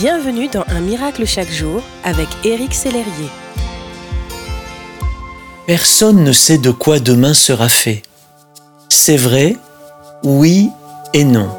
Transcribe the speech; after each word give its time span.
Bienvenue 0.00 0.48
dans 0.48 0.64
Un 0.68 0.80
miracle 0.80 1.26
chaque 1.26 1.50
jour 1.50 1.82
avec 2.04 2.26
Éric 2.42 2.72
Sellerier. 2.72 3.28
Personne 5.66 6.24
ne 6.24 6.32
sait 6.32 6.56
de 6.56 6.70
quoi 6.70 7.00
demain 7.00 7.34
sera 7.34 7.68
fait. 7.68 8.00
C'est 8.88 9.18
vrai, 9.18 9.58
oui 10.24 10.70
et 11.12 11.24
non. 11.24 11.50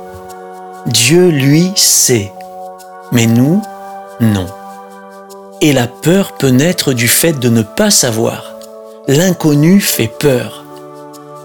Dieu, 0.87 1.29
lui, 1.29 1.71
sait. 1.75 2.31
Mais 3.11 3.27
nous, 3.27 3.61
non. 4.21 4.47
Et 5.61 5.71
la 5.71 5.85
peur 5.85 6.35
peut 6.35 6.49
naître 6.49 6.93
du 6.93 7.07
fait 7.07 7.33
de 7.33 7.49
ne 7.49 7.61
pas 7.61 7.91
savoir. 7.91 8.55
L'inconnu 9.07 9.79
fait 9.79 10.11
peur 10.19 10.60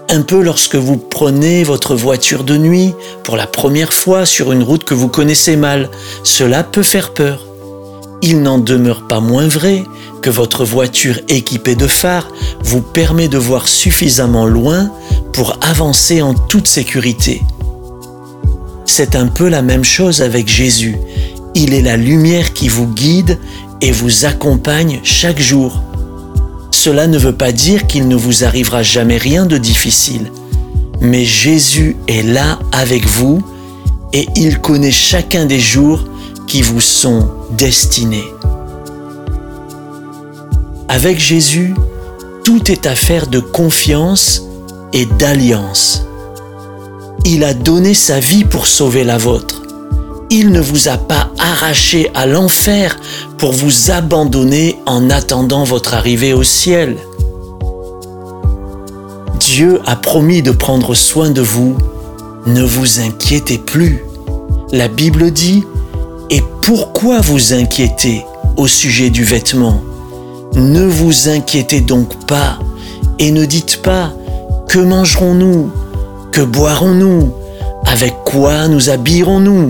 un 0.09 0.21
peu 0.21 0.41
lorsque 0.41 0.75
vous 0.75 0.97
prenez 0.97 1.63
votre 1.63 1.95
voiture 1.95 2.43
de 2.43 2.57
nuit 2.57 2.93
pour 3.23 3.35
la 3.35 3.47
première 3.47 3.93
fois 3.93 4.25
sur 4.25 4.51
une 4.51 4.63
route 4.63 4.83
que 4.83 4.93
vous 4.93 5.09
connaissez 5.09 5.55
mal. 5.57 5.89
Cela 6.23 6.63
peut 6.63 6.83
faire 6.83 7.13
peur. 7.13 7.45
Il 8.21 8.41
n'en 8.41 8.57
demeure 8.57 9.07
pas 9.07 9.19
moins 9.19 9.47
vrai 9.47 9.83
que 10.21 10.29
votre 10.29 10.65
voiture 10.65 11.19
équipée 11.27 11.75
de 11.75 11.87
phares 11.87 12.27
vous 12.63 12.81
permet 12.81 13.27
de 13.27 13.37
voir 13.37 13.67
suffisamment 13.67 14.45
loin 14.45 14.91
pour 15.33 15.57
avancer 15.61 16.21
en 16.21 16.33
toute 16.33 16.67
sécurité. 16.67 17.43
C'est 18.85 19.15
un 19.15 19.27
peu 19.27 19.49
la 19.49 19.61
même 19.61 19.83
chose 19.83 20.21
avec 20.21 20.47
Jésus. 20.47 20.97
Il 21.53 21.73
est 21.73 21.81
la 21.81 21.97
lumière 21.97 22.53
qui 22.53 22.69
vous 22.69 22.87
guide 22.87 23.37
et 23.81 23.91
vous 23.91 24.25
accompagne 24.25 24.99
chaque 25.03 25.39
jour. 25.39 25.83
Cela 26.87 27.07
ne 27.07 27.17
veut 27.17 27.35
pas 27.35 27.51
dire 27.51 27.85
qu'il 27.85 28.07
ne 28.07 28.15
vous 28.15 28.45
arrivera 28.45 28.81
jamais 28.81 29.17
rien 29.17 29.45
de 29.45 29.57
difficile, 29.57 30.31
mais 31.01 31.25
Jésus 31.25 31.97
est 32.07 32.21
là 32.21 32.59
avec 32.71 33.05
vous 33.05 33.41
et 34.13 34.25
il 34.37 34.61
connaît 34.61 34.89
chacun 34.89 35.45
des 35.45 35.59
jours 35.59 36.05
qui 36.47 36.61
vous 36.61 36.79
sont 36.79 37.29
destinés. 37.57 38.23
Avec 40.87 41.19
Jésus, 41.19 41.75
tout 42.45 42.71
est 42.71 42.85
affaire 42.85 43.27
de 43.27 43.41
confiance 43.41 44.43
et 44.93 45.05
d'alliance. 45.19 46.05
Il 47.25 47.43
a 47.43 47.53
donné 47.53 47.93
sa 47.93 48.21
vie 48.21 48.45
pour 48.45 48.65
sauver 48.65 49.03
la 49.03 49.17
vôtre. 49.17 49.66
Il 50.29 50.51
ne 50.51 50.59
vous 50.59 50.89
a 50.89 50.97
pas 50.97 51.29
arraché 51.39 52.11
à 52.13 52.25
l'enfer 52.25 52.99
pour 53.37 53.53
vous 53.53 53.91
abandonner 53.91 54.77
en 54.85 55.09
attendant 55.09 55.63
votre 55.63 55.93
arrivée 55.93 56.33
au 56.33 56.43
ciel. 56.43 56.97
Dieu 59.39 59.79
a 59.85 59.95
promis 59.95 60.41
de 60.41 60.51
prendre 60.51 60.93
soin 60.95 61.29
de 61.29 61.41
vous. 61.41 61.77
Ne 62.45 62.61
vous 62.61 62.99
inquiétez 62.99 63.57
plus. 63.57 64.03
La 64.73 64.89
Bible 64.89 65.31
dit, 65.31 65.63
et 66.29 66.43
pourquoi 66.61 67.21
vous 67.21 67.53
inquiétez 67.53 68.25
au 68.57 68.67
sujet 68.67 69.09
du 69.09 69.23
vêtement? 69.23 69.81
Ne 70.55 70.85
vous 70.85 71.29
inquiétez 71.29 71.79
donc 71.79 72.25
pas 72.25 72.59
et 73.17 73.31
ne 73.31 73.45
dites 73.45 73.81
pas, 73.81 74.11
que 74.67 74.79
mangerons-nous? 74.79 75.71
Que 76.33 76.41
boirons-nous? 76.41 77.33
Avec 77.85 78.13
quoi 78.25 78.67
nous 78.67 78.89
habillerons-nous? 78.89 79.69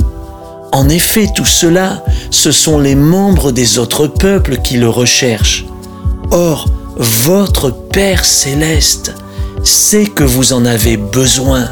En 0.71 0.89
effet, 0.89 1.27
tout 1.35 1.45
cela, 1.45 2.03
ce 2.29 2.51
sont 2.51 2.79
les 2.79 2.95
membres 2.95 3.51
des 3.51 3.79
autres 3.79 4.07
peuples 4.07 4.57
qui 4.57 4.77
le 4.77 4.89
recherchent. 4.89 5.65
Or, 6.31 6.65
votre 6.97 7.69
Père 7.69 8.25
céleste 8.25 9.13
sait 9.63 10.05
que 10.05 10.23
vous 10.23 10.53
en 10.53 10.65
avez 10.65 10.97
besoin. 10.97 11.65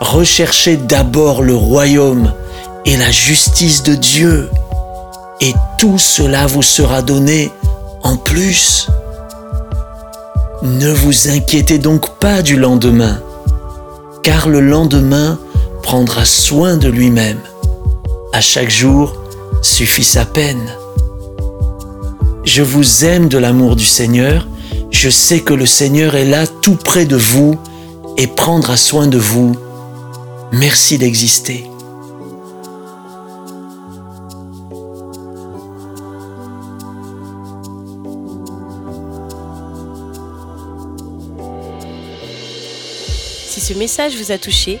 Recherchez 0.00 0.76
d'abord 0.76 1.42
le 1.42 1.54
royaume 1.54 2.32
et 2.84 2.96
la 2.96 3.10
justice 3.10 3.82
de 3.82 3.94
Dieu, 3.94 4.48
et 5.40 5.54
tout 5.78 5.98
cela 5.98 6.46
vous 6.46 6.62
sera 6.62 7.02
donné 7.02 7.52
en 8.02 8.16
plus. 8.16 8.88
Ne 10.62 10.92
vous 10.92 11.28
inquiétez 11.28 11.78
donc 11.78 12.18
pas 12.18 12.42
du 12.42 12.56
lendemain, 12.56 13.20
car 14.22 14.48
le 14.48 14.60
lendemain 14.60 15.38
prendra 15.88 16.26
soin 16.26 16.76
de 16.76 16.90
lui-même. 16.90 17.40
À 18.34 18.42
chaque 18.42 18.68
jour 18.68 19.14
suffit 19.62 20.04
sa 20.04 20.26
peine. 20.26 20.70
Je 22.44 22.60
vous 22.60 23.06
aime 23.06 23.30
de 23.30 23.38
l'amour 23.38 23.74
du 23.74 23.86
Seigneur. 23.86 24.46
Je 24.90 25.08
sais 25.08 25.40
que 25.40 25.54
le 25.54 25.64
Seigneur 25.64 26.14
est 26.14 26.26
là 26.26 26.46
tout 26.46 26.76
près 26.76 27.06
de 27.06 27.16
vous 27.16 27.56
et 28.18 28.26
prendra 28.26 28.76
soin 28.76 29.06
de 29.06 29.16
vous. 29.16 29.56
Merci 30.52 30.98
d'exister. 30.98 31.64
Si 43.46 43.62
ce 43.62 43.72
message 43.72 44.16
vous 44.16 44.32
a 44.32 44.36
touché, 44.36 44.80